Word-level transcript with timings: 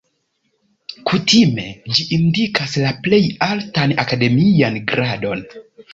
Kutime 1.09 1.65
ĝi 1.97 2.05
indikas 2.17 2.73
la 2.85 2.95
plej 3.07 3.19
altan 3.49 3.95
akademian 4.05 4.81
gradon. 4.95 5.45